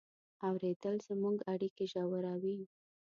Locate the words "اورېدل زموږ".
0.47-1.37